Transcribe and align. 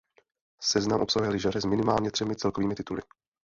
Seznam 0.61 1.01
obsahuje 1.01 1.31
lyžaře 1.31 1.61
s 1.61 1.65
minimálně 1.65 2.11
třemi 2.11 2.35
celkovými 2.35 2.75
tituly. 2.75 3.01